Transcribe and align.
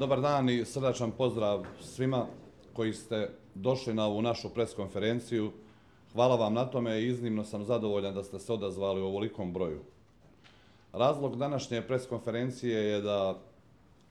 Dobar 0.00 0.20
dan 0.20 0.48
i 0.48 0.64
srdačan 0.64 1.10
pozdrav 1.10 1.64
svima 1.80 2.26
koji 2.72 2.92
ste 2.92 3.30
došli 3.54 3.94
na 3.94 4.06
ovu 4.06 4.22
našu 4.22 4.48
preskonferenciju. 4.48 5.50
Hvala 6.12 6.36
vam 6.36 6.54
na 6.54 6.64
tome 6.64 7.00
i 7.00 7.06
iznimno 7.06 7.44
sam 7.44 7.64
zadovoljan 7.64 8.14
da 8.14 8.24
ste 8.24 8.38
se 8.38 8.52
odazvali 8.52 9.00
u 9.00 9.06
ovolikom 9.06 9.52
broju. 9.52 9.80
Razlog 10.92 11.36
današnje 11.36 11.82
preskonferencije 11.82 12.84
je 12.84 13.00
da 13.00 13.38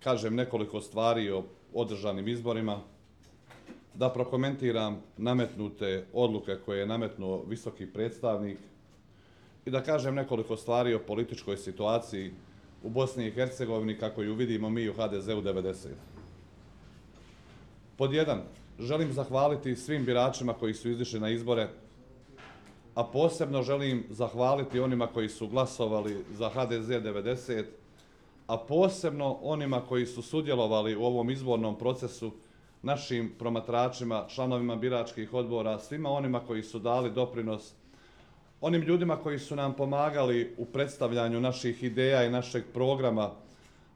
kažem 0.04 0.36
nekoliko 0.36 0.82
stvari 0.82 1.32
o 1.32 1.44
održanim 1.74 2.28
izborima, 2.28 2.80
da 3.94 4.10
prokomentiram 4.10 5.02
nametnute 5.18 6.06
odluke 6.14 6.58
koje 6.66 6.80
je 6.80 6.88
nametnuo 6.88 7.44
visoki 7.48 7.86
predstavnik 7.86 8.58
i 9.66 9.72
da 9.72 9.84
kažem 9.84 10.16
nekoliko 10.16 10.58
stvari 10.58 10.94
o 10.94 11.00
političkoj 11.08 11.58
situaciji 11.58 12.34
u 12.84 12.90
Bosni 12.90 13.28
i 13.28 13.32
Hercegovini 13.32 13.98
kako 13.98 14.22
ju 14.22 14.36
vidimo 14.36 14.70
mi 14.70 14.90
u 14.90 14.94
HDZ-u 14.94 15.42
90. 15.42 15.88
Pod 17.98 18.14
jedan, 18.14 18.42
želim 18.80 19.14
zahvaliti 19.14 19.76
svim 19.76 20.06
biračima 20.06 20.54
koji 20.54 20.74
su 20.74 20.90
izišli 20.90 21.20
na 21.20 21.30
izbore, 21.30 21.68
a 22.96 23.04
posebno 23.04 23.64
želim 23.64 24.06
zahvaliti 24.10 24.80
onima 24.80 25.08
koji 25.08 25.30
su 25.30 25.48
glasovali 25.48 26.26
za 26.32 26.50
HDZ 26.50 26.90
90, 26.90 27.64
a 28.48 28.58
posebno 28.58 29.38
onima 29.42 29.82
koji 29.82 30.06
su 30.06 30.22
sudjelovali 30.22 30.96
u 30.96 31.04
ovom 31.04 31.30
izbornom 31.30 31.78
procesu, 31.78 32.32
našim 32.82 33.34
promatračima, 33.40 34.26
članovima 34.30 34.76
biračkih 34.76 35.34
odbora, 35.34 35.80
svima 35.80 36.10
onima 36.10 36.40
koji 36.40 36.64
su 36.64 36.80
dali 36.80 37.12
doprinos 37.12 37.74
onim 38.62 38.82
ljudima 38.82 39.16
koji 39.16 39.40
su 39.40 39.56
nam 39.56 39.74
pomagali 39.74 40.54
u 40.58 40.66
predstavljanju 40.66 41.42
naših 41.42 41.84
ideja 41.84 42.24
i 42.24 42.30
našeg 42.30 42.64
programa 42.74 43.32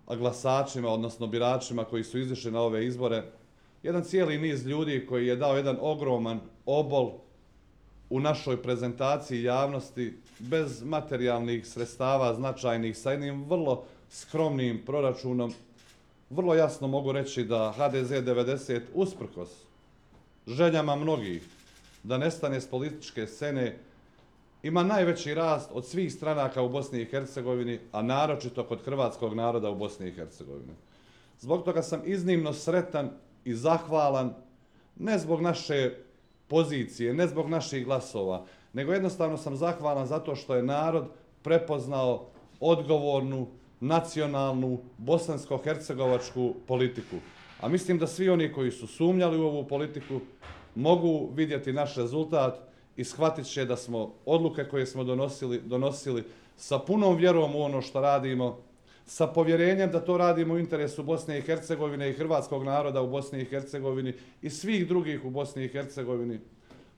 glasačima, 0.08 0.90
odnosno 0.90 1.27
biračima 1.27 1.84
koji 1.84 2.04
su 2.04 2.20
izišli 2.20 2.52
na 2.52 2.62
ove 2.62 2.85
izbore, 2.85 3.23
jedan 3.84 4.04
cijeli 4.04 4.38
niz 4.38 4.66
ljudi 4.66 5.05
koji 5.09 5.27
je 5.27 5.35
dao 5.35 5.55
jedan 5.55 5.77
ogroman 5.82 6.40
obol 6.65 7.12
u 8.10 8.20
našoj 8.20 8.62
prezentaciji 8.62 9.43
javnosti 9.43 10.18
bez 10.40 10.84
materijalnih 10.84 11.68
sredstava 11.68 12.34
značajnih 12.34 12.98
sa 12.98 13.12
jednim 13.12 13.43
vrlo 13.43 13.84
skromnim 14.10 14.82
proračunom. 14.85 15.54
Vrlo 16.29 16.55
jasno 16.55 16.88
mogu 16.88 17.12
reći 17.12 17.43
da 17.43 17.73
HDZ 17.77 18.12
90 18.12 18.82
usprkos 18.93 19.49
željama 20.48 20.95
mnogih 20.95 21.43
da 22.04 22.18
nestane 22.18 22.62
s 22.62 22.68
političke 22.68 23.27
scene 23.27 23.77
ima 24.64 24.84
najveći 24.84 25.34
rast 25.34 25.70
od 25.74 25.86
svih 25.86 26.14
stranaka 26.14 26.62
u 26.62 26.70
Bosni 26.70 27.02
i 27.02 27.06
Hercegovini, 27.06 27.80
a 27.92 28.02
naročito 28.02 28.64
kod 28.64 28.86
hrvatskog 28.86 29.34
naroda 29.34 29.70
u 29.70 29.76
Bosni 29.76 30.08
i 30.08 30.12
Hercegovini. 30.12 30.74
Zbog 31.40 31.64
toga 31.64 31.82
sam 31.82 32.02
iznimno 32.06 32.54
sretan 32.54 33.10
i 33.46 33.54
zahvalan, 33.54 34.34
ne 34.96 35.20
zbog 35.20 35.41
naše 35.41 35.96
pozicije, 36.48 37.14
ne 37.14 37.28
zbog 37.28 37.50
naših 37.50 37.86
glasova, 37.86 38.46
nego 38.74 38.94
jednostavno 38.94 39.38
sam 39.38 39.56
zahvalan 39.56 40.08
zato 40.08 40.36
što 40.36 40.56
je 40.56 40.64
narod 40.64 41.06
prepoznao 41.41 42.26
odgovornu, 42.60 43.48
nacionalnu, 43.80 44.80
bosansko-hercegovačku 44.98 46.54
politiku. 46.68 47.16
A 47.62 47.68
mislim 47.68 47.98
da 47.98 48.08
svi 48.08 48.30
oni 48.30 48.52
koji 48.54 48.72
su 48.72 48.88
sumnjali 48.88 49.38
u 49.38 49.46
ovu 49.46 49.68
politiku 49.68 50.20
mogu 50.76 51.30
vidjeti 51.36 51.74
naš 51.74 51.96
rezultat 51.96 52.73
i 52.98 53.04
shvatit 53.04 53.46
će 53.46 53.66
da 53.66 53.76
smo 53.77 54.13
odluke 54.26 54.63
koje 54.63 54.86
smo 54.86 55.04
donosili, 55.04 55.62
donosili 55.66 56.24
sa 56.58 56.80
punom 56.80 57.18
vjerom 57.18 57.55
u 57.55 57.62
ono 57.62 57.82
što 57.82 58.02
radimo, 58.02 58.60
sa 59.05 59.27
povjerenjem 59.27 59.91
da 59.91 60.00
to 60.00 60.18
radimo 60.18 60.54
u 60.54 60.60
interesu 60.60 61.04
Bosne 61.04 61.38
i 61.38 61.41
Hercegovine 61.41 62.10
i 62.10 62.13
hrvatskog 62.13 62.63
naroda 62.63 63.02
u 63.02 63.10
Bosni 63.10 63.41
i 63.41 63.46
Hercegovini 63.46 64.13
i 64.41 64.50
svih 64.50 64.88
drugih 64.88 65.25
u 65.25 65.30
Bosni 65.30 65.66
i 65.66 65.68
Hercegovini. 65.68 66.40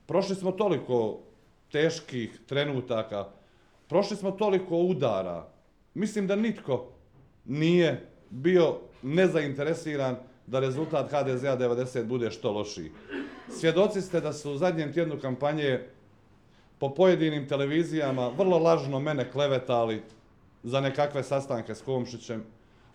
Prošli 0.06 0.34
smo 0.36 0.52
toliko 0.52 1.18
teških 1.72 2.40
trenutaka, 2.46 3.28
prošli 3.88 4.16
smo 4.16 4.30
toliko 4.30 4.76
udara. 4.76 5.48
Mislim 5.94 6.26
da 6.26 6.36
nitko 6.36 6.88
nije 7.44 8.06
bio 8.30 8.78
nezainteresiran 9.02 10.16
da 10.46 10.60
rezultat 10.60 11.10
HDZ-a 11.10 11.58
90 11.58 12.04
bude 12.04 12.30
što 12.30 12.52
lošiji. 12.52 12.90
Svjedoci 13.50 14.02
ste 14.02 14.20
da 14.20 14.32
su 14.32 14.52
u 14.52 14.56
zadnjem 14.56 14.92
tjednu 14.92 15.18
kampanje 15.20 15.80
po 16.78 16.94
pojedinim 16.94 17.48
televizijama 17.48 18.28
vrlo 18.28 18.58
lažno 18.58 19.00
mene 19.00 19.30
klevetali 19.30 20.02
za 20.62 20.80
nekakve 20.80 21.22
sastanke 21.22 21.74
s 21.74 21.82
Komšićem. 21.82 22.44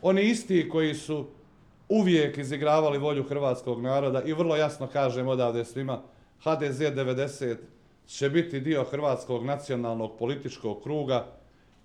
Oni 0.02 0.22
isti 0.22 0.70
koji 0.70 0.96
su 0.96 1.26
uvijek 1.90 2.38
izigravali 2.38 2.98
volju 2.98 3.24
hrvatskog 3.24 3.82
naroda 3.82 4.22
i 4.24 4.34
vrlo 4.34 4.56
jasno 4.56 4.88
kažem 4.88 5.28
odavde 5.28 5.66
svima, 5.66 6.02
HDZ 6.44 6.80
90 6.80 7.58
će 8.08 8.30
biti 8.30 8.60
dio 8.60 8.84
hrvatskog 8.84 9.46
nacionalnog 9.46 10.18
političkog 10.20 10.84
kruga 10.84 11.26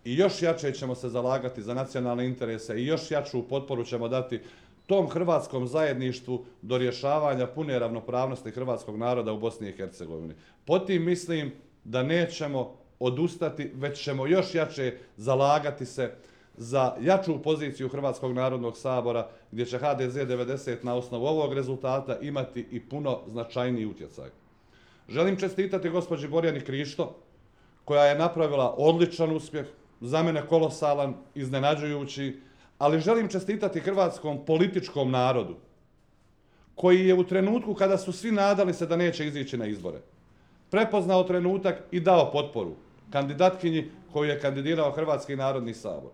i 0.04 0.16
još 0.16 0.42
jače 0.42 0.72
ćemo 0.72 0.94
se 0.94 1.08
zalagati 1.08 1.62
za 1.62 1.74
nacionalne 1.74 2.26
interese 2.26 2.80
i 2.80 2.86
još 2.86 3.10
jaču 3.10 3.48
potporu 3.48 3.84
ćemo 3.84 4.08
dati 4.08 4.40
tom 4.86 5.08
hrvatskom 5.08 5.66
zajedništvu 5.66 6.44
do 6.62 6.78
rješavanja 6.78 7.46
pune 7.46 7.78
ravnopravnosti 7.78 8.50
hrvatskog 8.50 8.98
naroda 8.98 9.32
u 9.32 9.38
Bosni 9.38 9.68
i 9.68 9.72
Hercegovini. 9.72 10.34
Potim 10.64 11.04
mislim 11.04 11.52
da 11.86 12.02
nećemo 12.02 12.76
odustati, 12.98 13.70
već 13.74 14.04
ćemo 14.04 14.26
još 14.26 14.54
jače 14.54 14.98
zalagati 15.16 15.86
se 15.86 16.12
za 16.56 16.94
jaču 17.00 17.42
poziciju 17.42 17.88
Hrvatskog 17.88 18.32
narodnog 18.32 18.76
sabora, 18.76 19.28
gdje 19.50 19.66
će 19.66 19.78
HDZ 19.78 20.14
90 20.14 20.76
na 20.82 20.94
osnovu 20.94 21.26
ovog 21.26 21.52
rezultata 21.52 22.18
imati 22.20 22.66
i 22.70 22.80
puno 22.80 23.20
značajniji 23.26 23.86
utjecaj. 23.86 24.28
Želim 25.08 25.36
čestitati 25.36 25.90
gospođi 25.90 26.28
Borjani 26.28 26.60
Krišto, 26.60 27.16
koja 27.84 28.04
je 28.04 28.18
napravila 28.18 28.74
odličan 28.78 29.36
uspjeh, 29.36 29.66
za 30.00 30.22
mene 30.22 30.46
kolosalan, 30.46 31.14
iznenađujući, 31.34 32.40
ali 32.78 33.00
želim 33.00 33.28
čestitati 33.28 33.80
hrvatskom 33.80 34.44
političkom 34.44 35.10
narodu, 35.10 35.56
koji 36.74 37.06
je 37.06 37.14
u 37.14 37.24
trenutku 37.24 37.74
kada 37.74 37.98
su 37.98 38.12
svi 38.12 38.32
nadali 38.32 38.74
se 38.74 38.86
da 38.86 38.96
neće 38.96 39.26
izići 39.26 39.56
na 39.56 39.66
izbore, 39.66 40.00
prepoznao 40.70 41.24
trenutak 41.24 41.82
i 41.90 42.00
dao 42.00 42.30
potporu 42.32 42.74
kandidatkinji 43.10 43.90
koju 44.12 44.30
je 44.30 44.40
kandidirao 44.40 44.90
Hrvatski 44.90 45.36
narodni 45.36 45.74
sabor. 45.74 46.10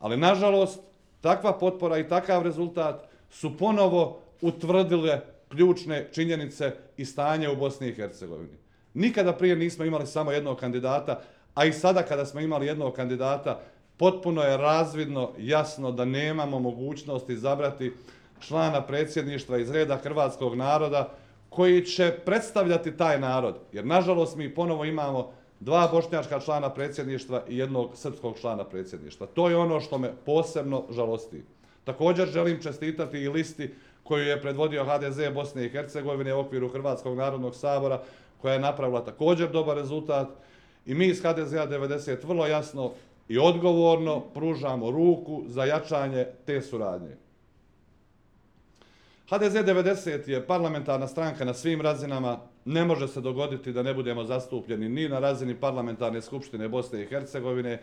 Ali, 0.00 0.16
nažalost, 0.16 0.80
takva 1.20 1.52
potpora 1.58 1.98
i 1.98 2.08
takav 2.08 2.42
rezultat 2.42 3.08
su 3.30 3.56
ponovo 3.56 4.20
utvrdile 4.40 5.20
ključne 5.48 6.08
činjenice 6.12 6.72
i 6.96 7.04
stanje 7.04 7.48
u 7.48 7.56
Bosni 7.56 7.88
i 7.88 7.94
Hercegovini. 7.94 8.56
Nikada 8.94 9.32
prije 9.32 9.56
nismo 9.56 9.84
imali 9.84 10.06
samo 10.06 10.32
jednog 10.32 10.58
kandidata, 10.58 11.20
a 11.54 11.64
i 11.64 11.72
sada 11.72 12.02
kada 12.02 12.26
smo 12.26 12.40
imali 12.40 12.66
jednog 12.66 12.94
kandidata, 12.94 13.60
potpuno 13.96 14.42
je 14.42 14.56
razvidno, 14.56 15.30
jasno 15.38 15.92
da 15.92 16.04
nemamo 16.04 16.58
mogućnosti 16.58 17.32
izabrati 17.32 17.92
člana 18.40 18.82
predsjedništva 18.82 19.58
iz 19.58 19.70
reda 19.70 19.96
hrvatskog 19.96 20.54
naroda 20.54 21.14
koji 21.54 21.84
će 21.86 22.12
predstavljati 22.24 22.96
taj 22.96 23.20
narod. 23.20 23.58
Jer, 23.72 23.86
nažalost, 23.86 24.36
mi 24.36 24.54
ponovo 24.54 24.84
imamo 24.84 25.30
dva 25.60 25.88
bošnjačka 25.92 26.40
člana 26.40 26.70
predsjedništva 26.70 27.42
i 27.48 27.58
jednog 27.58 27.90
srpskog 27.94 28.38
člana 28.40 28.64
predsjedništva. 28.64 29.26
To 29.26 29.48
je 29.48 29.56
ono 29.56 29.80
što 29.80 29.98
me 29.98 30.12
posebno 30.26 30.84
žalosti. 30.90 31.42
Također 31.84 32.28
želim 32.28 32.62
čestitati 32.62 33.18
i 33.18 33.28
listi 33.28 33.70
koju 34.02 34.24
je 34.24 34.40
predvodio 34.40 34.84
HDZ 34.84 35.18
Bosne 35.34 35.66
i 35.66 35.68
Hercegovine 35.68 36.34
u 36.34 36.40
okviru 36.40 36.68
Hrvatskog 36.68 37.16
narodnog 37.16 37.54
sabora, 37.54 38.02
koja 38.40 38.54
je 38.54 38.60
napravila 38.60 39.04
također 39.04 39.50
dobar 39.50 39.76
rezultat. 39.76 40.28
I 40.86 40.94
mi 40.94 41.06
iz 41.06 41.22
HDZ-a 41.22 41.68
90 41.68 42.24
vrlo 42.26 42.46
jasno 42.46 42.92
i 43.28 43.38
odgovorno 43.38 44.20
pružamo 44.20 44.90
ruku 44.90 45.42
za 45.46 45.64
jačanje 45.64 46.26
te 46.46 46.60
suradnje. 46.60 47.23
HDZ 49.30 49.54
90 49.54 50.28
je 50.28 50.46
parlamentarna 50.46 51.08
stranka 51.08 51.44
na 51.44 51.54
svim 51.54 51.80
razinama. 51.80 52.38
Ne 52.64 52.84
može 52.84 53.08
se 53.08 53.20
dogoditi 53.20 53.72
da 53.72 53.82
ne 53.82 53.94
budemo 53.94 54.24
zastupljeni 54.24 54.88
ni 54.88 55.08
na 55.08 55.18
razini 55.18 55.54
parlamentarne 55.54 56.22
skupštine 56.22 56.68
Bosne 56.68 57.02
i 57.02 57.06
Hercegovine. 57.06 57.82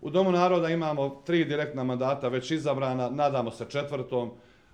U 0.00 0.10
Domu 0.10 0.32
naroda 0.32 0.68
imamo 0.68 1.22
tri 1.26 1.44
direktna 1.44 1.84
mandata 1.84 2.28
već 2.28 2.50
izabrana, 2.50 3.10
nadamo 3.10 3.50
se 3.50 3.66
četvrtom. 3.68 4.30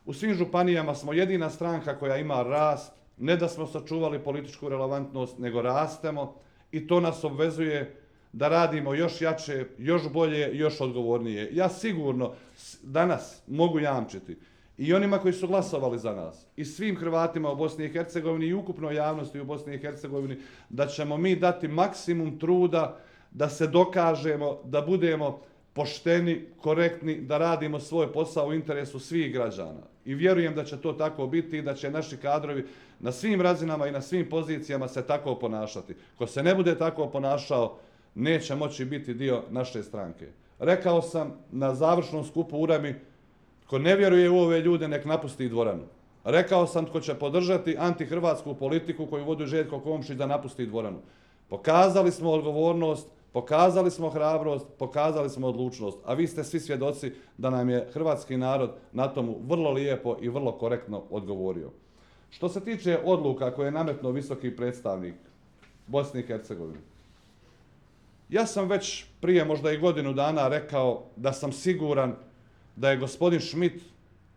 U 0.07 0.13
svim 0.13 0.35
županijama 0.35 0.95
smo 0.95 1.13
jedina 1.13 1.51
stranka 1.51 1.99
koja 1.99 2.17
ima 2.17 2.43
rast, 2.43 2.93
ne 3.17 3.37
da 3.37 3.49
smo 3.49 3.67
sačuvali 3.67 4.19
političku 4.19 4.69
relevantnost, 4.69 5.39
nego 5.39 5.63
rastemo 5.63 6.35
i 6.73 6.87
to 6.87 7.01
nas 7.01 7.25
obvezuje 7.25 7.97
da 8.33 8.49
radimo 8.49 8.95
još 8.95 9.21
jače, 9.21 9.67
još 9.79 10.09
bolje, 10.13 10.51
još 10.53 10.81
odgovornije. 10.81 11.49
Ja 11.53 11.69
sigurno 11.69 12.33
danas 12.83 13.43
mogu 13.47 13.81
jamčiti 13.81 14.37
i 14.79 14.95
onima 14.95 15.19
koji 15.19 15.33
su 15.33 15.49
glasovali 15.49 15.99
za 15.99 16.15
nas, 16.15 16.47
i 16.57 16.65
svim 16.65 16.97
Hrvatima 16.97 17.53
u 17.53 17.57
Bosni 17.57 17.85
i 17.85 17.89
Hercegovini 17.89 18.47
i 18.47 18.55
ukupnoj 18.55 18.95
javnosti 18.95 19.41
u 19.41 19.45
Bosni 19.45 19.75
i 19.75 19.79
Hercegovini, 19.79 20.37
da 20.69 20.87
ćemo 20.87 21.17
mi 21.17 21.37
dati 21.37 21.69
maksimum 21.69 22.39
truda 22.39 22.99
da 23.31 23.49
se 23.49 23.67
dokažemo, 23.67 24.59
da 24.65 24.81
budemo 24.81 25.41
pošteni, 25.73 26.45
korektni, 26.61 27.21
da 27.21 27.39
radimo 27.39 27.81
svoj 27.81 28.13
posao 28.13 28.47
u 28.47 28.55
interesu 28.55 28.99
svih 28.99 29.33
građana. 29.33 29.83
I 30.05 30.15
vjerujem 30.15 30.55
da 30.55 30.65
će 30.65 30.77
to 30.77 30.93
tako 30.93 31.27
biti 31.27 31.59
i 31.59 31.63
da 31.63 31.75
će 31.75 31.91
naši 31.91 32.17
kadrovi 32.17 32.67
na 33.01 33.13
svim 33.13 33.41
razinama 33.41 33.87
i 33.87 33.93
na 33.93 34.01
svim 34.01 34.29
pozicijama 34.31 34.89
se 34.89 35.03
tako 35.07 35.35
ponašati. 35.35 35.95
Ko 36.19 36.27
se 36.27 36.43
ne 36.43 36.55
bude 36.55 36.79
tako 36.79 37.07
ponašao, 37.07 37.79
neće 38.15 38.55
moći 38.55 38.85
biti 38.85 39.15
dio 39.15 39.43
naše 39.51 39.83
stranke. 39.83 40.27
Rekao 40.59 41.03
sam 41.03 41.33
na 41.53 41.75
završnom 41.75 42.25
skupu 42.25 42.59
Urami, 42.59 42.95
ko 43.67 43.79
ne 43.79 43.97
vjeruje 43.97 44.31
u 44.31 44.39
ove 44.39 44.61
ljude, 44.61 44.89
nek 44.89 45.05
napusti 45.05 45.49
dvoranu. 45.49 45.83
Rekao 46.25 46.67
sam 46.67 46.87
ko 46.87 47.01
će 47.01 47.15
podržati 47.15 47.77
antihrvatsku 47.79 48.55
politiku 48.55 49.07
koju 49.07 49.25
vodi 49.25 49.47
Željko 49.47 49.81
Komšić 49.81 50.17
da 50.17 50.27
napusti 50.27 50.67
dvoranu. 50.67 50.99
Pokazali 51.49 52.11
smo 52.11 52.31
odgovornost, 52.31 53.09
pokazali 53.33 53.91
smo 53.91 54.11
hrabrost, 54.11 54.67
pokazali 54.79 55.31
smo 55.31 55.47
odlučnost, 55.47 55.99
a 56.05 56.15
vi 56.15 56.27
ste 56.27 56.45
svi 56.45 56.61
svjedoci 56.61 57.13
da 57.39 57.51
nam 57.51 57.71
je 57.71 57.89
hrvatski 57.93 58.37
narod 58.37 58.71
na 58.93 59.09
tomu 59.09 59.39
vrlo 59.49 59.71
lijepo 59.71 60.17
i 60.21 60.29
vrlo 60.29 60.53
korektno 60.53 61.03
odgovorio. 61.11 61.71
Što 62.31 62.49
se 62.49 62.61
tiče 62.61 62.99
odluka 63.05 63.51
koje 63.51 63.67
je 63.67 63.73
nametno 63.73 64.11
visoki 64.11 64.57
predstavnik 64.57 65.15
Bosne 65.87 66.21
i 66.21 66.27
Hercegovine, 66.27 66.81
ja 68.29 68.47
sam 68.47 68.69
već 68.69 69.05
prije 69.21 69.45
možda 69.45 69.73
i 69.73 69.79
godinu 69.79 70.13
dana 70.13 70.49
rekao 70.49 71.03
da 71.17 71.33
sam 71.33 71.53
siguran 71.53 72.17
da 72.77 72.91
je 72.91 72.97
gospodin 72.97 73.41
Schmidt 73.41 73.83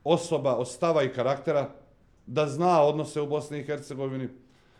osoba 0.03 0.55
od 0.55 0.69
stava 0.69 1.03
i 1.03 1.13
karaktera, 1.13 1.69
da 2.25 2.47
zna 2.47 2.81
odnose 2.81 3.21
u 3.21 3.27
Bosni 3.27 3.59
i 3.59 3.63
Hercegovini, 3.63 4.27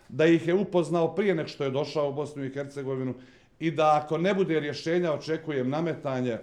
da 0.09 0.25
ih 0.25 0.47
je 0.47 0.53
upoznao 0.53 1.15
prije 1.15 1.35
nek 1.35 1.47
što 1.47 1.63
je 1.63 1.69
došao 1.69 2.09
u 2.09 2.13
Bosnu 2.13 2.45
i 2.45 2.53
Hercegovinu 2.53 3.13
i 3.59 3.71
da 3.71 4.01
ako 4.03 4.17
ne 4.17 4.33
bude 4.33 4.59
rješenja 4.59 5.13
očekujem 5.13 5.69
nametanje 5.69 6.37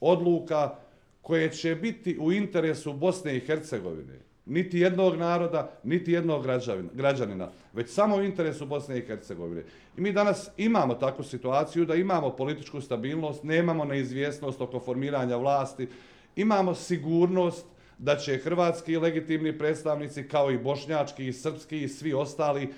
odluka 0.00 0.74
koje 1.22 1.52
će 1.52 1.74
biti 1.74 2.18
u 2.20 2.32
interesu 2.32 2.92
Bosne 2.92 3.36
i 3.36 3.40
Hercegovine. 3.40 4.18
Niti 4.46 4.78
jednog 4.78 5.16
naroda, 5.16 5.70
niti 5.84 6.12
jednog 6.12 6.46
građanina, 6.92 7.48
već 7.72 7.90
samo 7.90 8.16
u 8.16 8.22
interesu 8.22 8.66
Bosne 8.66 8.98
i 8.98 9.06
Hercegovine. 9.06 9.62
I 9.96 10.00
mi 10.00 10.12
danas 10.12 10.50
imamo 10.56 10.94
takvu 10.94 11.24
situaciju 11.24 11.84
da 11.84 11.94
imamo 11.94 12.36
političku 12.36 12.80
stabilnost, 12.80 13.44
nemamo 13.44 13.84
neizvjesnost 13.84 14.60
oko 14.60 14.80
formiranja 14.80 15.36
vlasti, 15.36 15.88
imamo 16.36 16.74
sigurnost 16.74 17.66
da 17.98 18.16
će 18.16 18.38
hrvatski 18.38 18.96
legitimni 18.96 19.58
predstavnici 19.58 20.28
kao 20.28 20.50
i 20.50 20.58
bošnjački 20.58 21.26
i 21.26 21.32
srpski 21.32 21.82
i 21.82 21.88
svi 21.88 22.12
ostali 22.12 22.72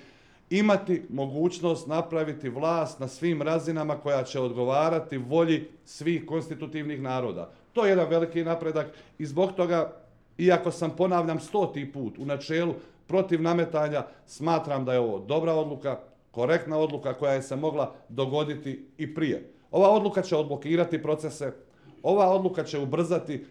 imati 0.49 1.01
mogućnost 1.09 1.87
napraviti 1.87 2.49
vlast 2.49 2.99
na 2.99 3.07
svim 3.07 3.41
razinama 3.41 3.97
koja 3.97 4.23
će 4.23 4.39
odgovarati 4.39 5.17
volji 5.17 5.67
svih 5.85 6.25
konstitutivnih 6.25 7.01
naroda. 7.01 7.51
To 7.73 7.85
je 7.85 7.89
jedan 7.89 8.09
veliki 8.09 8.43
napredak 8.43 8.87
i 9.17 9.25
zbog 9.25 9.51
toga, 9.51 9.93
iako 10.37 10.71
sam 10.71 10.95
ponavljam 10.95 11.39
stoti 11.39 11.91
put 11.91 12.17
u 12.17 12.25
načelu 12.25 12.73
protiv 13.07 13.41
nametanja, 13.41 14.05
smatram 14.25 14.85
da 14.85 14.93
je 14.93 14.99
ovo 14.99 15.19
dobra 15.19 15.53
odluka, 15.53 15.99
korektna 16.31 16.77
odluka 16.77 17.13
koja 17.13 17.33
je 17.33 17.41
se 17.41 17.55
mogla 17.55 17.95
dogoditi 18.09 18.85
i 18.97 19.15
prije. 19.15 19.49
Ova 19.71 19.89
odluka 19.89 20.21
će 20.21 20.35
odblokirati 20.35 21.03
procese, 21.03 21.53
ova 22.03 22.29
odluka 22.29 22.63
će 22.63 22.79
ubrzati 22.79 23.45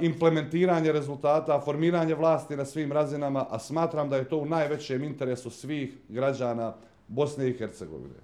implementiranje 0.00 0.92
rezultata, 0.92 1.60
formiranje 1.60 2.14
vlasti 2.14 2.56
na 2.56 2.64
svim 2.64 2.92
razinama, 2.92 3.46
a 3.50 3.58
smatram 3.58 4.10
da 4.10 4.16
je 4.16 4.28
to 4.28 4.36
u 4.36 4.46
najvećem 4.46 5.04
interesu 5.04 5.50
svih 5.50 5.94
građana 6.08 6.74
Bosne 7.08 7.48
i 7.48 7.52
Hercegovine. 7.52 8.14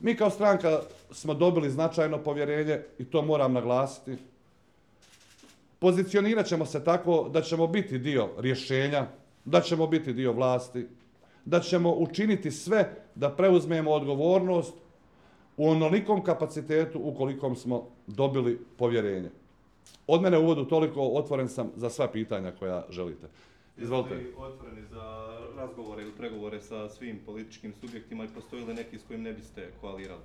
Mi 0.00 0.16
kao 0.16 0.30
stranka 0.30 0.80
smo 1.10 1.34
dobili 1.34 1.70
značajno 1.70 2.18
povjerenje 2.18 2.82
i 2.98 3.04
to 3.04 3.22
moram 3.22 3.52
naglasiti. 3.52 4.16
Pozicionirat 5.78 6.46
ćemo 6.46 6.66
se 6.66 6.84
tako 6.84 7.28
da 7.32 7.42
ćemo 7.42 7.66
biti 7.66 7.98
dio 7.98 8.28
rješenja, 8.38 9.06
da 9.44 9.60
ćemo 9.60 9.86
biti 9.86 10.12
dio 10.12 10.32
vlasti, 10.32 10.86
da 11.44 11.60
ćemo 11.60 11.92
učiniti 11.92 12.50
sve 12.50 12.96
da 13.14 13.30
preuzmemo 13.30 13.90
odgovornost 13.90 14.74
u 15.56 15.68
onolikom 15.68 16.24
kapacitetu 16.24 17.00
ukolikom 17.02 17.56
smo 17.56 17.86
dobili 18.06 18.58
povjerenje. 18.76 19.30
Od 20.06 20.22
mene 20.22 20.38
u 20.38 20.42
uvodu 20.42 20.64
toliko 20.64 21.00
otvoren 21.00 21.48
sam 21.48 21.70
za 21.76 21.90
sva 21.90 22.08
pitanja 22.08 22.52
koja 22.58 22.86
želite. 22.90 23.26
Izvolite. 23.76 24.14
Jeste 24.14 24.36
otvoreni 24.38 24.82
za 24.90 25.34
razgovore 25.56 26.02
ili 26.02 26.12
pregovore 26.12 26.60
sa 26.60 26.88
svim 26.88 27.20
političkim 27.26 27.72
subjektima 27.80 28.24
i 28.24 28.28
postoji 28.34 28.64
li 28.64 28.74
neki 28.74 28.98
s 28.98 29.02
kojim 29.06 29.22
ne 29.22 29.32
biste 29.32 29.70
koalirali? 29.80 30.22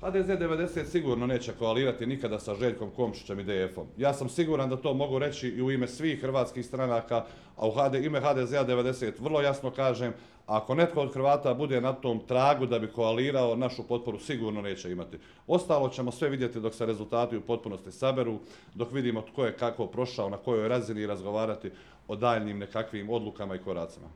HDZ 0.00 0.28
90 0.28 0.84
sigurno 0.84 1.26
neće 1.26 1.52
koalirati 1.58 2.06
nikada 2.06 2.38
sa 2.38 2.54
Željkom 2.54 2.90
Komšićem 2.90 3.40
i 3.40 3.44
DF-om. 3.44 3.86
Ja 3.96 4.14
sam 4.14 4.28
siguran 4.28 4.70
da 4.70 4.76
to 4.76 4.94
mogu 4.94 5.18
reći 5.18 5.48
i 5.48 5.62
u 5.62 5.70
ime 5.70 5.88
svih 5.88 6.20
hrvatskih 6.20 6.66
stranaka, 6.66 7.24
a 7.56 7.68
u 7.68 7.70
HD, 7.70 7.94
ime 7.94 8.20
HDZ-a 8.20 8.66
90 8.66 9.12
vrlo 9.20 9.40
jasno 9.40 9.70
kažem, 9.70 10.12
ako 10.46 10.74
netko 10.74 11.00
od 11.00 11.14
Hrvata 11.14 11.54
bude 11.54 11.80
na 11.80 11.92
tom 11.92 12.20
tragu 12.26 12.66
da 12.66 12.78
bi 12.78 12.92
koalirao, 12.92 13.56
našu 13.56 13.82
potporu 13.82 14.18
sigurno 14.18 14.62
neće 14.62 14.92
imati. 14.92 15.18
Ostalo 15.46 15.88
ćemo 15.88 16.12
sve 16.12 16.28
vidjeti 16.28 16.60
dok 16.60 16.74
se 16.74 16.86
rezultati 16.86 17.36
u 17.36 17.40
potpunosti 17.40 17.92
saberu, 17.92 18.38
dok 18.74 18.92
vidimo 18.92 19.22
tko 19.22 19.44
je 19.44 19.56
kako 19.56 19.86
prošao, 19.86 20.30
na 20.30 20.36
kojoj 20.36 20.68
razini 20.68 21.00
i 21.00 21.06
razgovarati 21.06 21.70
o 22.08 22.16
daljnim 22.16 22.58
nekakvim 22.58 23.10
odlukama 23.10 23.54
i 23.54 23.58
koracima. 23.58 24.06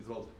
Izvolite. 0.00 0.32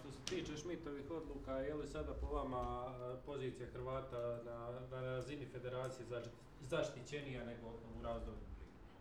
Što 0.00 0.12
se 0.12 0.18
tiče 0.36 0.56
Šmitovih 0.56 1.10
odluka, 1.10 1.52
je 1.52 1.74
li 1.74 1.88
sada 1.88 2.12
po 2.20 2.26
vama 2.36 2.84
pozicija 3.26 3.68
Hrvata 3.72 4.38
na, 4.44 4.68
na 4.90 5.00
razini 5.00 5.46
federacije 5.52 6.06
zaštićenija 6.68 7.44
nego 7.44 7.66
u 7.66 8.02
razdoblju? 8.02 8.48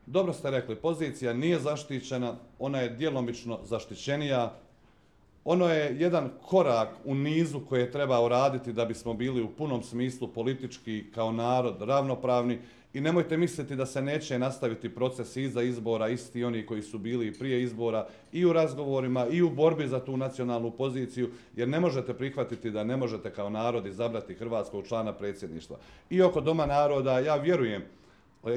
Dobro 0.05 0.33
ste 0.33 0.51
rekli, 0.51 0.75
pozicija 0.75 1.33
nije 1.33 1.59
zaštićena, 1.59 2.35
ona 2.59 2.79
je 2.79 2.89
djelomično 2.89 3.59
zaštićenija. 3.63 4.53
Ono 5.49 5.69
je 5.69 5.95
jedan 5.99 6.29
korak 6.41 6.89
u 7.05 7.15
nizu 7.15 7.59
koje 7.69 7.91
treba 7.91 8.25
uraditi 8.25 8.73
da 8.73 8.85
bismo 8.85 9.13
bili 9.13 9.41
u 9.41 9.49
punom 9.49 9.83
smislu 9.83 10.27
politički 10.27 11.05
kao 11.15 11.31
narod 11.31 11.81
ravnopravni 11.81 12.59
I 12.93 13.01
nemojte 13.01 13.37
misliti 13.37 13.75
da 13.75 13.85
se 13.85 14.01
neće 14.01 14.39
nastaviti 14.39 14.89
proces 14.89 15.35
iza 15.35 15.61
izbora, 15.61 16.07
isti 16.07 16.43
oni 16.43 16.65
koji 16.65 16.81
su 16.81 16.97
bili 16.97 17.33
prije 17.33 17.63
izbora, 17.63 18.07
i 18.31 18.45
u 18.45 18.53
razgovorima, 18.53 19.27
i 19.31 19.41
u 19.41 19.49
borbi 19.49 19.87
za 19.87 19.99
tu 19.99 20.17
nacionalnu 20.17 20.71
poziciju, 20.71 21.29
jer 21.55 21.67
ne 21.67 21.79
možete 21.79 22.13
prihvatiti 22.13 22.71
da 22.71 22.83
ne 22.83 22.97
možete 22.97 23.33
kao 23.33 23.49
narod 23.49 23.85
izabrati 23.85 24.33
Hrvatskog 24.33 24.87
člana 24.87 25.13
predsjedništva. 25.13 25.77
I 26.09 26.21
oko 26.21 26.41
Doma 26.41 26.65
naroda, 26.65 27.19
ja 27.19 27.35
vjerujem, 27.35 27.83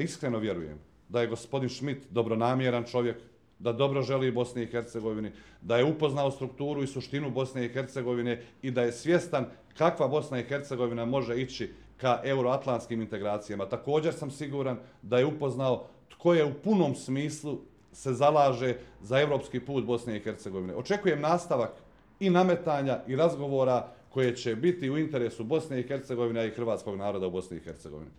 iskreno 0.01 0.39
vjerujem, 0.39 0.79
da 1.09 1.21
je 1.21 1.27
gospodin 1.27 1.69
Schmidt 1.69 2.07
dobronamjeran 2.09 2.83
čovjek, 2.83 3.17
da 3.61 3.73
dobro 3.73 4.01
želi 4.01 4.31
Bosni 4.31 4.63
i 4.63 4.67
Hercegovini, 4.67 5.31
da 5.61 5.77
je 5.77 5.85
upoznao 5.85 6.31
strukturu 6.31 6.83
i 6.83 6.87
suštinu 6.87 7.29
Bosne 7.29 7.65
i 7.65 7.69
Hercegovine 7.69 8.41
i 8.61 8.71
da 8.71 8.81
je 8.81 8.91
svjestan 8.91 9.45
kakva 9.77 10.07
Bosna 10.07 10.39
i 10.39 10.43
Hercegovina 10.43 11.05
može 11.05 11.41
ići 11.41 11.73
ka 11.97 12.21
euroatlantskim 12.23 13.01
integracijama. 13.01 13.65
Također 13.65 14.13
sam 14.13 14.31
siguran 14.31 14.79
da 15.01 15.17
je 15.17 15.25
upoznao 15.25 15.87
tko 16.09 16.33
je 16.33 16.45
u 16.45 16.53
punom 16.63 16.95
smislu 16.95 17.59
se 17.93 18.13
zalaže 18.13 18.75
za 19.01 19.19
evropski 19.19 19.59
put 19.59 19.85
Bosne 19.85 20.17
i 20.17 20.19
Hercegovine. 20.19 20.75
Očekujem 20.75 21.21
nastavak 21.21 21.71
i 22.19 22.29
nametanja 22.29 22.99
i 23.07 23.15
razgovora 23.15 23.87
koje 24.09 24.35
će 24.35 24.55
biti 24.55 24.89
u 24.89 24.97
interesu 24.97 25.43
Bosne 25.43 25.79
i 25.79 25.87
Hercegovine 25.87 26.47
i 26.47 26.51
hrvatskog 26.51 26.95
naroda 26.95 27.27
u 27.27 27.31
Bosni 27.31 27.57
i 27.57 27.59
Hercegovini. 27.59 28.11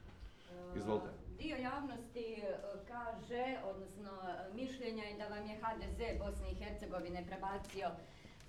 Izvolite. 0.76 1.06
Dio 1.38 1.56
javnosti 1.56 2.32
e, 2.32 2.56
kaže, 2.88 3.56
odnosno 3.70 4.12
mišljenja 4.54 5.04
je 5.04 5.16
da 5.18 5.28
vam 5.28 5.46
je 5.46 5.58
HDZ 5.92 6.00
e, 6.00 6.18
Bosne 6.18 6.50
i 6.50 6.54
Hercegovine 6.54 7.24
prebacio 7.26 7.90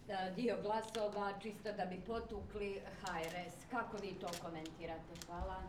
e, 0.08 0.32
dio 0.36 0.56
glasova 0.62 1.32
čisto 1.42 1.70
da 1.78 1.86
bi 1.86 2.02
potukli 2.08 2.80
HRS. 3.02 3.54
Kako 3.72 3.98
vi 4.02 4.14
to 4.14 4.28
komentirate? 4.42 5.14
Hvala. 5.28 5.62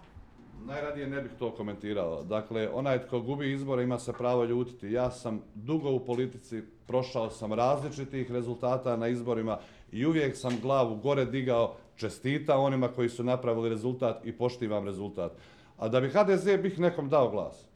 Najradije 0.66 1.06
ne 1.06 1.22
bih 1.22 1.32
to 1.38 1.50
komentirao. 1.54 2.22
Dakle, 2.22 2.68
onaj 2.72 3.06
tko 3.06 3.20
gubi 3.20 3.52
izbore 3.52 3.82
ima 3.82 3.98
se 3.98 4.12
pravo 4.12 4.44
ljutiti. 4.44 4.92
Ja 4.92 5.10
sam 5.10 5.42
dugo 5.54 5.90
u 5.90 6.00
politici, 6.00 6.62
prošao 6.86 7.30
sam 7.30 7.52
različitih 7.52 8.32
rezultata 8.32 8.96
na 8.96 9.08
izborima 9.08 9.58
i 9.92 10.06
uvijek 10.06 10.36
sam 10.36 10.60
glavu 10.60 10.96
gore 10.96 11.24
digao, 11.24 11.76
čestita 11.96 12.58
onima 12.58 12.88
koji 12.88 13.08
su 13.08 13.24
napravili 13.24 13.68
rezultat 13.68 14.26
i 14.26 14.32
poštivam 14.32 14.84
rezultat. 14.84 15.32
A 15.78 15.88
da 15.88 16.00
bi 16.00 16.08
HDZ 16.08 16.44
bih 16.62 16.78
nekom 16.78 17.08
dao 17.08 17.30
glas, 17.30 17.66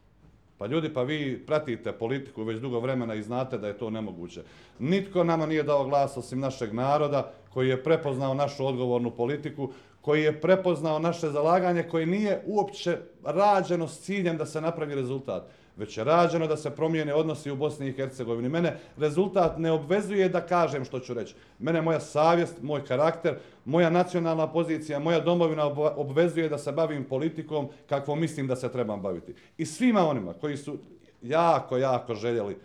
Pa 0.59 0.67
ljudi, 0.67 0.95
pa 0.95 1.03
vi 1.03 1.43
pratite 1.47 1.93
politiku 1.93 2.43
već 2.43 2.59
dugo 2.61 2.81
vremena 2.81 3.15
i 3.15 3.23
znate 3.23 3.59
da 3.59 3.67
je 3.67 3.79
to 3.79 3.91
nemoguće. 3.91 4.43
Nitko 4.79 5.25
nama 5.25 5.47
nije 5.47 5.63
dao 5.63 5.85
glas 5.85 6.17
osim 6.17 6.41
našeg 6.41 6.73
naroda 6.73 7.33
koji 7.55 7.69
je 7.69 7.83
prepoznao 7.83 8.35
našu 8.35 8.67
odgovornu 8.67 9.11
politiku, 9.11 9.73
koji 10.01 10.23
je 10.23 10.41
prepoznao 10.41 10.99
naše 10.99 11.31
zalaganje, 11.31 11.83
koji 11.83 12.07
nije 12.07 12.43
uopće 12.47 12.99
rađeno 13.25 13.89
s 13.89 14.01
ciljem 14.01 14.37
da 14.37 14.47
se 14.47 14.61
napravi 14.61 14.95
rezultat 14.95 15.43
već 15.79 15.99
je 15.99 16.05
rađeno 16.05 16.47
da 16.47 16.57
se 16.57 16.71
promijene 16.71 17.15
odnosi 17.15 17.51
u 17.51 17.57
Bosni 17.57 17.89
i 17.89 17.93
Hercegovini. 17.93 18.49
Mene 18.49 18.77
rezultat 18.97 19.59
ne 19.59 19.73
obvezuje 19.73 20.29
da 20.29 20.41
kažem 20.41 20.85
što 20.85 21.01
ću 21.01 21.15
reći. 21.15 21.35
Mene 21.59 21.83
moja 21.83 22.01
savjest, 22.01 22.63
moj 22.63 22.85
karakter, 22.85 23.39
moja 23.65 23.91
nacionalna 23.91 24.53
pozicija, 24.53 24.99
moja 24.99 25.21
domovina 25.21 25.67
obvezuje 25.97 26.49
da 26.49 26.59
se 26.59 26.73
bavim 26.73 27.05
politikom 27.05 27.69
kakvo 27.89 28.17
mislim 28.17 28.47
da 28.47 28.57
se 28.57 28.73
trebam 28.73 29.03
baviti. 29.03 29.35
I 29.59 29.67
svima 29.67 30.07
onima 30.07 30.33
koji 30.33 30.57
su 30.57 30.79
jako, 31.23 31.77
jako 31.77 32.15
željeli 32.15 32.57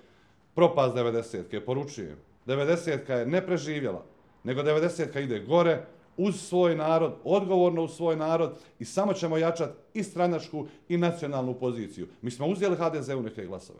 propast 0.55 0.96
90-ke, 0.96 1.65
poručujem. 1.65 2.17
90-ka 2.48 3.13
je 3.13 3.25
ne 3.25 3.46
preživjela, 3.46 4.03
nego 4.43 4.62
90-ka 4.62 5.20
ide 5.20 5.39
gore, 5.39 5.86
uz 6.17 6.41
svoj 6.41 6.75
narod, 6.75 7.13
odgovorno 7.24 7.84
uz 7.84 7.91
svoj 7.91 8.15
narod 8.15 8.53
i 8.79 8.86
samo 8.86 9.13
ćemo 9.13 9.38
jačati 9.38 9.74
i 9.93 10.03
stranačku 10.03 10.67
i 10.89 10.98
nacionalnu 10.98 11.53
poziciju. 11.53 12.08
Mi 12.22 12.32
smo 12.32 12.48
uzeli 12.48 12.75
HDZ 12.75 13.10
u 13.10 13.22
neke 13.22 13.46
glasove, 13.46 13.79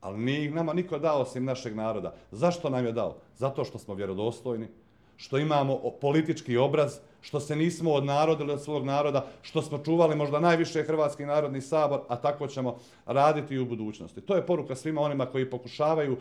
ali 0.00 0.18
nije 0.18 0.44
ih 0.44 0.54
nama 0.54 0.72
niko 0.72 0.98
dao 0.98 1.20
osim 1.20 1.44
našeg 1.44 1.76
naroda. 1.76 2.14
Zašto 2.30 2.70
nam 2.70 2.86
je 2.86 2.92
dao? 2.92 3.16
Zato 3.36 3.64
što 3.64 3.78
smo 3.78 3.94
vjerodostojni, 3.94 4.68
što 5.16 5.38
imamo 5.38 5.80
politički 6.00 6.56
obraz, 6.56 6.98
što 7.20 7.40
se 7.40 7.56
nismo 7.56 7.92
odnarodili 7.92 8.52
od 8.52 8.62
svog 8.62 8.84
naroda, 8.84 9.26
što 9.42 9.62
smo 9.62 9.78
čuvali 9.78 10.16
možda 10.16 10.40
najviše 10.40 10.82
Hrvatski 10.82 11.26
narodni 11.26 11.60
sabor, 11.60 12.00
a 12.08 12.16
tako 12.16 12.46
ćemo 12.46 12.78
raditi 13.06 13.54
i 13.54 13.58
u 13.58 13.66
budućnosti. 13.66 14.20
To 14.20 14.36
je 14.36 14.46
poruka 14.46 14.74
svima 14.74 15.00
onima 15.00 15.26
koji 15.26 15.50
pokušavaju 15.50 16.16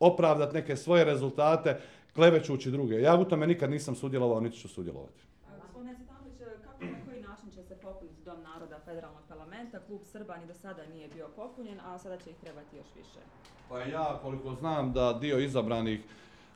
opravdati 0.00 0.54
neke 0.54 0.76
svoje 0.76 1.04
rezultate, 1.04 1.80
klevećući 2.18 2.70
druge. 2.70 3.00
Ja 3.00 3.14
u 3.20 3.24
tome 3.24 3.46
nikad 3.46 3.70
nisam 3.70 3.94
sudjelovao, 3.94 4.40
niti 4.40 4.58
ću 4.58 4.68
sudjelovati. 4.68 5.22
Gospodine 5.62 5.94
Cvitanović, 5.96 6.34
kako 6.64 6.84
na 6.84 6.98
koji 7.06 7.20
način 7.22 7.50
će 7.50 7.62
se 7.62 7.76
popuniti 7.82 8.22
Dom 8.24 8.42
naroda 8.42 8.78
federalnog 8.84 9.22
parlamenta? 9.28 9.78
Klub 9.86 10.00
Srba 10.04 10.36
ni 10.36 10.46
do 10.46 10.54
sada 10.54 10.86
nije 10.86 11.08
bio 11.08 11.28
popunjen, 11.36 11.80
a 11.80 11.98
sada 11.98 12.16
će 12.16 12.30
ih 12.30 12.36
trebati 12.42 12.76
još 12.76 12.86
više. 12.96 13.20
Pa 13.68 13.78
ja 13.80 14.18
koliko 14.22 14.54
znam 14.54 14.92
da 14.92 15.12
dio 15.12 15.38
izabranih 15.38 16.00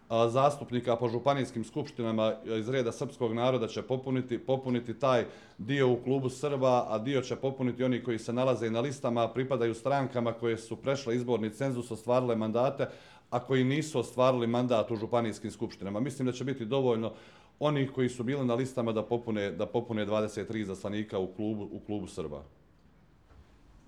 a, 0.08 0.28
zastupnika 0.28 0.96
po 0.96 1.08
županijskim 1.08 1.64
skupštinama 1.64 2.34
iz 2.44 2.68
reda 2.68 2.92
srpskog 2.92 3.34
naroda 3.34 3.68
će 3.68 3.82
popuniti, 3.82 4.38
popuniti 4.38 4.98
taj 4.98 5.26
dio 5.58 5.92
u 5.92 5.96
klubu 6.04 6.28
Srba, 6.28 6.86
a 6.88 6.98
dio 6.98 7.20
će 7.20 7.36
popuniti 7.36 7.84
oni 7.84 8.04
koji 8.04 8.18
se 8.18 8.32
nalaze 8.32 8.66
i 8.66 8.70
na 8.70 8.80
listama, 8.80 9.28
pripadaju 9.28 9.74
strankama 9.74 10.32
koje 10.32 10.58
su 10.58 10.76
prešle 10.76 11.16
izborni 11.16 11.50
cenzus, 11.50 11.90
ostvarile 11.90 12.36
mandate, 12.36 12.88
a 13.32 13.40
koji 13.40 13.64
nisu 13.64 13.98
ostvarili 13.98 14.46
mandat 14.46 14.90
u 14.90 14.96
županijskim 14.96 15.50
skupštinama. 15.50 16.00
Mislim 16.00 16.26
da 16.26 16.32
će 16.32 16.44
biti 16.44 16.64
dovoljno 16.64 17.12
onih 17.58 17.90
koji 17.94 18.08
su 18.08 18.24
bili 18.24 18.46
na 18.46 18.54
listama 18.54 18.92
da 18.92 19.02
popune, 19.02 19.50
da 19.50 19.66
popune 19.66 20.06
23 20.06 20.64
zaslanika 20.64 21.18
u 21.18 21.32
klubu, 21.32 21.68
u 21.72 21.80
klubu 21.80 22.06
Srba. 22.06 22.42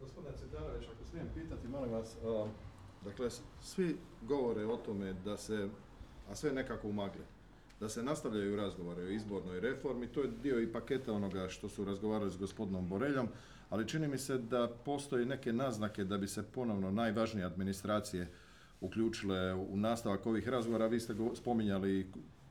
Gospodine 0.00 0.36
Citarović, 0.36 0.84
ako 0.84 1.04
smijem 1.10 1.28
pitati, 1.34 1.68
molim 1.68 1.92
vas, 1.92 2.16
a, 2.24 2.46
dakle, 3.04 3.28
svi 3.62 3.96
govore 4.22 4.66
o 4.66 4.76
tome 4.76 5.12
da 5.12 5.36
se, 5.36 5.68
a 6.30 6.34
sve 6.34 6.52
nekako 6.52 6.88
umagle, 6.88 7.24
da 7.80 7.88
se 7.88 8.02
nastavljaju 8.02 8.56
razgovore 8.56 9.02
o 9.02 9.10
izbornoj 9.10 9.60
reformi, 9.60 10.06
to 10.06 10.20
je 10.20 10.30
dio 10.42 10.60
i 10.60 10.72
paketa 10.72 11.12
onoga 11.12 11.48
što 11.48 11.68
su 11.68 11.84
razgovarali 11.84 12.30
s 12.30 12.36
gospodinom 12.36 12.88
Boreljom, 12.88 13.28
ali 13.70 13.88
čini 13.88 14.08
mi 14.08 14.18
se 14.18 14.38
da 14.38 14.68
postoji 14.84 15.26
neke 15.26 15.52
naznake 15.52 16.04
da 16.04 16.18
bi 16.18 16.28
se 16.28 16.42
ponovno 16.42 16.90
najvažnije 16.90 17.46
administracije 17.46 18.28
uključile 18.81 19.54
u 19.54 19.76
nastavak 19.76 20.26
ovih 20.26 20.49
razgovora. 20.49 20.87
Vi 20.87 21.00
ste 21.00 21.14
go- 21.14 21.35
spominjali 21.35 22.07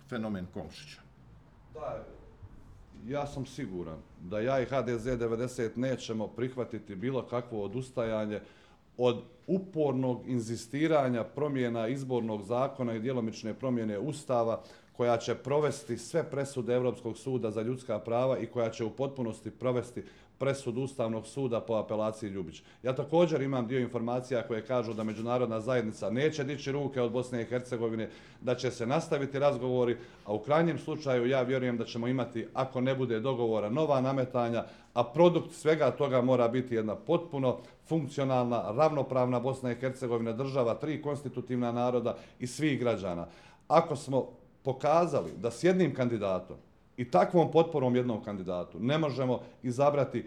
fenomen 0.09 0.45
Komšića. 0.53 1.01
Da, 1.73 2.03
ja 3.07 3.27
sam 3.27 3.45
siguran 3.45 3.97
da 4.21 4.39
ja 4.39 4.61
i 4.61 4.65
HDZ 4.65 5.05
90 5.05 5.69
nećemo 5.75 6.27
prihvatiti 6.27 6.95
bilo 6.95 7.27
kakvo 7.27 7.63
odustajanje 7.63 8.41
od 8.97 9.23
upornog 9.47 10.21
inzistiranja 10.27 11.23
promjena 11.23 11.87
izbornog 11.87 12.43
zakona 12.43 12.93
i 12.93 12.99
djelomične 12.99 13.53
promjene 13.53 13.99
Ustava 13.99 14.63
koja 14.97 15.17
će 15.17 15.35
provesti 15.35 15.97
sve 15.97 16.23
presude 16.23 16.75
Evropskog 16.75 17.17
suda 17.17 17.51
za 17.51 17.61
ljudska 17.61 17.99
prava 17.99 18.37
i 18.37 18.45
koja 18.45 18.69
će 18.69 18.83
u 18.83 18.89
potpunosti 18.89 19.51
provesti 19.51 20.03
presudu 20.37 20.81
Ustavnog 20.81 21.27
suda 21.27 21.61
po 21.61 21.73
apelaciji 21.73 22.29
Ljubić. 22.29 22.63
Ja 22.83 22.95
također 22.95 23.41
imam 23.41 23.67
dio 23.67 23.79
informacija 23.79 24.47
koje 24.47 24.65
kažu 24.65 24.93
da 24.93 25.03
međunarodna 25.03 25.59
zajednica 25.59 26.09
neće 26.09 26.43
dići 26.43 26.71
ruke 26.71 27.01
od 27.01 27.11
Bosne 27.11 27.41
i 27.41 27.45
Hercegovine, 27.45 28.09
da 28.41 28.55
će 28.55 28.71
se 28.71 28.85
nastaviti 28.85 29.39
razgovori, 29.39 29.97
a 30.25 30.33
u 30.33 30.39
krajnjem 30.39 30.79
slučaju 30.79 31.27
ja 31.27 31.41
vjerujem 31.41 31.77
da 31.77 31.85
ćemo 31.85 32.07
imati, 32.07 32.47
ako 32.53 32.81
ne 32.81 32.95
bude 32.95 33.19
dogovora, 33.19 33.69
nova 33.69 34.01
nametanja, 34.01 34.65
a 34.93 35.03
produkt 35.03 35.53
svega 35.53 35.91
toga 35.91 36.21
mora 36.21 36.47
biti 36.47 36.75
jedna 36.75 36.95
potpuno 36.95 37.57
funkcionalna, 37.87 38.71
ravnopravna 38.71 39.39
Bosna 39.39 39.71
i 39.71 39.75
Hercegovina 39.75 40.33
država, 40.33 40.75
tri 40.75 41.01
konstitutivna 41.01 41.71
naroda 41.71 42.17
i 42.39 42.47
svih 42.47 42.79
građana. 42.79 43.27
Ako 43.67 43.95
smo 43.95 44.42
pokazali 44.63 45.31
da 45.37 45.51
s 45.51 45.63
jednim 45.63 45.95
kandidatom 45.95 46.57
i 46.97 47.11
takvom 47.11 47.51
potporom 47.51 47.95
jednom 47.95 48.23
kandidatu 48.23 48.79
ne 48.79 48.97
možemo 48.97 49.39
izabrati 49.63 50.25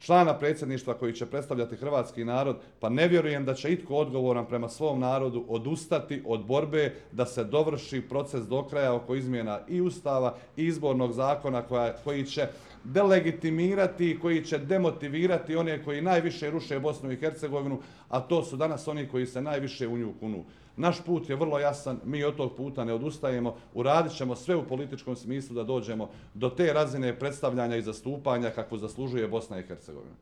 člana 0.00 0.38
predsjedništva 0.38 0.94
koji 0.94 1.12
će 1.12 1.26
predstavljati 1.26 1.76
hrvatski 1.76 2.24
narod, 2.24 2.56
pa 2.80 2.88
ne 2.88 3.08
vjerujem 3.08 3.44
da 3.44 3.54
će 3.54 3.72
itko 3.72 3.94
odgovoran 3.94 4.46
prema 4.46 4.68
svom 4.68 5.00
narodu 5.00 5.44
odustati 5.48 6.22
od 6.26 6.44
borbe 6.44 6.94
da 7.12 7.26
se 7.26 7.44
dovrši 7.44 8.00
proces 8.00 8.46
do 8.46 8.62
kraja 8.62 8.94
oko 8.94 9.14
izmjena 9.14 9.60
i 9.68 9.80
ustava 9.80 10.34
i 10.56 10.64
izbornog 10.64 11.12
zakona 11.12 11.62
koja, 11.62 11.94
koji 12.04 12.24
će 12.24 12.46
delegitimirati 12.84 14.10
i 14.10 14.18
koji 14.18 14.44
će 14.44 14.58
demotivirati 14.58 15.56
one 15.56 15.84
koji 15.84 16.02
najviše 16.02 16.50
ruše 16.50 16.78
Bosnu 16.78 17.12
i 17.12 17.16
Hercegovinu, 17.16 17.78
a 18.08 18.20
to 18.20 18.42
su 18.42 18.56
danas 18.56 18.88
oni 18.88 19.08
koji 19.08 19.26
se 19.26 19.42
najviše 19.42 19.88
u 19.88 19.98
nju 19.98 20.12
kunu. 20.20 20.44
Naš 20.78 21.04
put 21.04 21.30
je 21.30 21.36
vrlo 21.36 21.58
jasan, 21.58 22.00
mi 22.04 22.24
od 22.24 22.36
tog 22.36 22.56
puta 22.56 22.84
ne 22.84 22.92
odustajemo, 22.92 23.56
uradit 23.74 24.12
ćemo 24.12 24.36
sve 24.36 24.56
u 24.56 24.66
političkom 24.68 25.16
smislu 25.16 25.54
da 25.54 25.64
dođemo 25.64 26.10
do 26.34 26.50
te 26.50 26.72
razine 26.72 27.18
predstavljanja 27.18 27.76
i 27.76 27.82
zastupanja 27.82 28.50
kako 28.50 28.78
zaslužuje 28.78 29.28
Bosna 29.28 29.58
i 29.58 29.62
Hercegovina. 29.62 30.14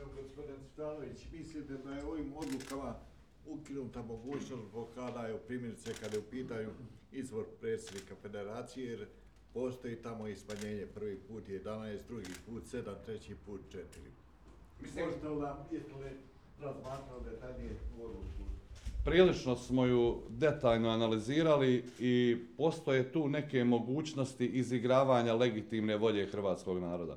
Evo, 0.00 0.10
gospodin 0.22 0.54
Cvitanović, 0.56 1.18
mislite 1.32 1.72
da 1.74 1.94
je 1.94 2.04
ovim 2.04 2.32
odlukama 2.36 2.94
ukinuta 3.46 4.02
mogućnost 4.02 4.64
blokada, 4.72 5.28
evo 5.28 5.38
primjerice 5.46 5.94
kada 6.00 6.16
je 6.16 6.20
u 6.20 6.30
pitanju 6.30 6.68
izvor 7.12 7.44
predsjednika 7.60 8.14
federacije, 8.22 8.90
jer 8.90 9.06
postoji 9.54 9.96
tamo 9.96 10.26
i 10.28 10.36
smanjenje, 10.36 10.86
prvi 10.94 11.16
put 11.16 11.48
11, 11.48 11.98
drugi 12.08 12.30
put 12.46 12.62
7, 12.64 12.94
treći 13.04 13.34
put 13.46 13.60
4. 13.70 13.78
Mislim- 14.80 15.04
Možete 15.04 15.28
li 15.28 15.40
nam, 15.40 15.56
jeste 15.70 15.94
li 15.94 16.10
razmatrali 16.60 17.24
detaljnije 17.30 17.70
u 17.98 18.04
odluku? 18.04 18.44
Prilično 19.04 19.56
smo 19.56 19.84
ju 19.84 20.22
detaljno 20.28 20.88
analizirali 20.88 21.84
i 21.98 22.36
postoje 22.56 23.12
tu 23.12 23.28
neke 23.28 23.64
mogućnosti 23.64 24.46
izigravanja 24.46 25.34
legitimne 25.34 25.96
volje 25.96 26.26
hrvatskog 26.26 26.78
naroda. 26.78 27.16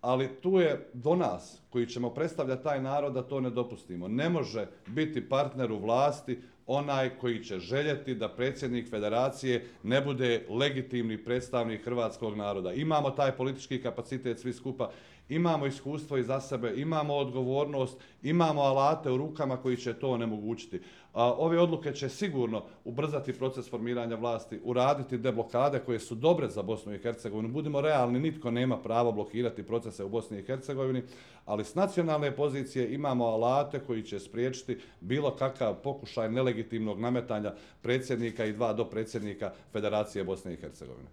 Ali 0.00 0.28
tu 0.42 0.58
je 0.58 0.90
do 0.92 1.16
nas, 1.16 1.60
koji 1.70 1.86
ćemo 1.86 2.10
predstavljati 2.10 2.62
taj 2.62 2.82
narod, 2.82 3.12
da 3.12 3.22
to 3.22 3.40
ne 3.40 3.50
dopustimo. 3.50 4.08
Ne 4.08 4.28
može 4.28 4.66
biti 4.86 5.28
partner 5.28 5.72
u 5.72 5.78
vlasti 5.78 6.38
onaj 6.66 7.10
koji 7.18 7.44
će 7.44 7.58
željeti 7.58 8.14
da 8.14 8.28
predsjednik 8.28 8.90
federacije 8.90 9.66
ne 9.82 10.00
bude 10.00 10.46
legitimni 10.50 11.24
predstavnik 11.24 11.84
hrvatskog 11.84 12.36
naroda. 12.36 12.72
Imamo 12.72 13.10
taj 13.10 13.32
politički 13.32 13.82
kapacitet 13.82 14.40
svi 14.40 14.52
skupa, 14.52 14.90
imamo 15.34 15.66
iskustvo 15.66 16.16
iza 16.16 16.40
sebe, 16.40 16.72
imamo 16.76 17.14
odgovornost, 17.14 17.98
imamo 18.22 18.60
alate 18.60 19.10
u 19.10 19.16
rukama 19.16 19.56
koji 19.56 19.76
će 19.76 19.94
to 19.94 20.10
onemogućiti. 20.10 20.80
A, 21.12 21.32
ove 21.32 21.58
odluke 21.58 21.92
će 21.92 22.08
sigurno 22.08 22.62
ubrzati 22.84 23.32
proces 23.32 23.70
formiranja 23.70 24.16
vlasti, 24.16 24.60
uraditi 24.64 25.18
deblokade 25.18 25.78
koje 25.78 25.98
su 25.98 26.14
dobre 26.14 26.48
za 26.48 26.62
Bosnu 26.62 26.94
i 26.94 26.98
Hercegovinu. 26.98 27.48
Budimo 27.48 27.80
realni, 27.80 28.20
nitko 28.20 28.50
nema 28.50 28.78
pravo 28.78 29.12
blokirati 29.12 29.62
procese 29.62 30.04
u 30.04 30.08
Bosni 30.08 30.38
i 30.38 30.42
Hercegovini, 30.42 31.02
ali 31.46 31.64
s 31.64 31.74
nacionalne 31.74 32.36
pozicije 32.36 32.94
imamo 32.94 33.24
alate 33.24 33.80
koji 33.80 34.02
će 34.02 34.20
spriječiti 34.20 34.78
bilo 35.00 35.36
kakav 35.36 35.74
pokušaj 35.74 36.30
nelegitimnog 36.30 37.00
nametanja 37.00 37.54
predsjednika 37.82 38.44
i 38.44 38.52
dva 38.52 38.72
do 38.72 38.84
predsjednika 38.84 39.52
Federacije 39.72 40.24
Bosne 40.24 40.52
i 40.52 40.56
Hercegovine. 40.56 41.08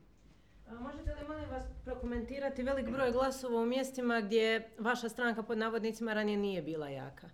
Možete 0.80 1.16
li 1.16 1.19
komentirati 2.01 2.63
velik 2.63 2.89
broj 2.89 3.12
glasova 3.12 3.62
u 3.62 3.65
mjestima 3.65 4.22
gdje 4.22 4.70
vaša 4.79 5.10
stranka 5.10 5.44
pod 5.44 5.58
navodnicima 5.58 6.13
ranije 6.13 6.38
nije 6.38 6.62
bila 6.62 6.89
jaka? 6.89 7.29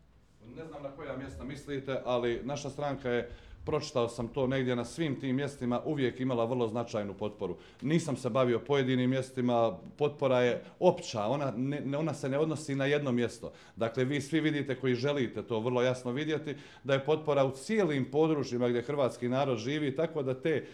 Ne 0.55 0.65
znam 0.65 0.84
na 0.84 0.91
koja 0.91 1.17
mjesta 1.17 1.43
mislite, 1.43 2.01
ali 2.05 2.41
naša 2.43 2.69
stranka 2.69 3.10
je, 3.10 3.29
pročitao 3.65 4.10
sam 4.10 4.27
to 4.27 4.48
negdje 4.48 4.75
na 4.75 4.86
svim 4.86 5.19
tim 5.19 5.36
mjestima, 5.36 5.81
uvijek 5.86 6.19
imala 6.19 6.45
vrlo 6.45 6.67
značajnu 6.67 7.13
potporu. 7.13 7.57
Nisam 7.81 8.17
se 8.17 8.29
bavio 8.29 8.60
pojedinim 8.60 9.10
mjestima, 9.10 9.77
potpora 9.98 10.41
je 10.41 10.63
opća, 10.79 11.25
ona, 11.25 11.53
ne- 11.57 11.98
ona 11.98 12.13
se 12.13 12.29
ne 12.29 12.39
odnosi 12.39 12.75
na 12.75 12.86
jedno 12.86 13.12
mjesto. 13.12 13.51
Dakle, 13.75 14.05
vi 14.05 14.22
svi 14.22 14.39
vidite 14.39 14.75
koji 14.75 14.95
želite 14.95 15.43
to 15.43 15.60
vrlo 15.60 15.81
jasno 15.81 16.12
vidjeti, 16.12 16.55
da 16.84 16.93
je 16.93 17.05
potpora 17.05 17.45
u 17.45 17.51
cijelim 17.51 18.05
područjima 18.12 18.69
gdje 18.69 18.81
hrvatski 18.81 19.29
narod 19.29 19.57
živi, 19.57 19.95
tako 19.95 20.24
da 20.24 20.41
te 20.41 20.65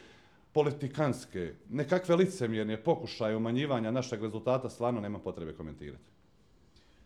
politikanske, 0.53 1.53
nekakve 1.69 2.15
licemjerne 2.15 2.83
pokušaje 2.83 3.35
umanjivanja 3.35 3.91
našeg 3.91 4.23
rezultata, 4.23 4.69
stvarno 4.69 5.01
nema 5.01 5.19
potrebe 5.19 5.53
komentirati. 5.53 6.03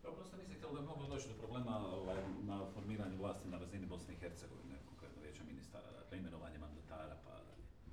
Ja, 0.03 0.11
prosto 0.11 0.37
mislite 0.37 0.61
da 0.73 0.79
je 0.79 0.85
moglo 0.85 1.07
doći 1.07 1.27
do 1.27 1.33
problema 1.33 1.85
ovaj, 1.93 2.17
na 2.43 2.65
formiranju 2.73 3.17
vlasti 3.19 3.49
na 3.49 3.57
razini 3.57 3.85
Bosne 3.85 4.13
i 4.13 4.17
Hercegovine, 4.17 4.75
konkretno 4.89 5.21
reći 5.23 5.41
ministara, 5.47 5.85
dakle, 5.99 6.17
imenovanje 6.17 6.57
mandatara, 6.57 7.15
pa... 7.25 7.31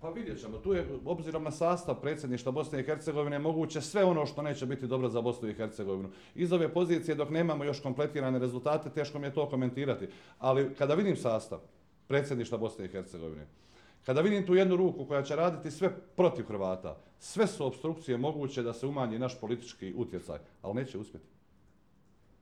Pa 0.01 0.11
vidjet 0.11 0.41
ćemo, 0.41 0.59
tu 0.59 0.73
je, 0.73 0.87
obzirom 1.05 1.45
na 1.45 1.51
sastav 1.51 2.01
predsjedništva 2.01 2.53
Bosne 2.53 2.81
i 2.81 2.85
Hercegovine, 2.85 3.39
moguće 3.39 3.81
sve 3.81 4.05
ono 4.05 4.27
što 4.27 4.43
neće 4.43 4.67
biti 4.67 4.87
dobro 4.87 5.09
za 5.09 5.21
Bosnu 5.21 5.49
i 5.49 5.55
Hercegovinu. 5.55 6.11
Iz 6.35 6.53
ove 6.53 6.75
pozicije, 6.75 7.15
dok 7.15 7.31
nemamo 7.31 7.65
još 7.65 7.81
kompletirane 7.81 8.39
rezultate, 8.39 8.91
teško 8.91 9.19
mi 9.19 9.27
je 9.27 9.35
to 9.35 9.49
komentirati. 9.49 10.09
Ali 10.39 10.75
kada 10.75 10.95
vidim 10.95 11.17
sastav 11.17 11.59
predsjedništva 12.09 12.59
Bosne 12.59 12.85
i 12.85 12.89
Hercegovine, 12.89 13.47
kada 14.07 14.21
vidim 14.21 14.47
tu 14.47 14.55
jednu 14.55 14.77
ruku 14.77 15.05
koja 15.05 15.23
će 15.23 15.37
raditi 15.37 15.71
sve 15.71 15.91
protiv 16.17 16.45
Hrvata, 16.45 16.97
sve 17.19 17.47
su 17.47 17.67
obstrukcije 17.67 18.19
moguće 18.19 18.63
da 18.63 18.73
se 18.73 18.87
umanji 18.87 19.19
naš 19.19 19.41
politički 19.41 19.95
utjecaj, 19.97 20.39
ali 20.63 20.75
neće 20.75 20.99
uspjeti. 20.99 21.27